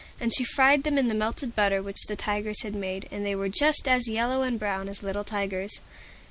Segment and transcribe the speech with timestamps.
[0.19, 3.35] And she fried them in the melted butter which the Tigers had made, and they
[3.35, 5.79] were just as yellow and brown as little Tigers.